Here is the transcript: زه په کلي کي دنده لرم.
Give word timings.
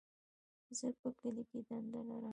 زه 0.77 0.87
په 0.99 1.09
کلي 1.19 1.43
کي 1.49 1.59
دنده 1.67 2.01
لرم. 2.09 2.29